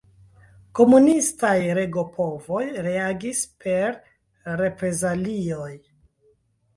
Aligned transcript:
Komunistaj 0.77 1.51
regopovoj 1.79 2.63
reagis 2.87 3.41
per 3.65 3.93
reprezalioj. 4.63 5.69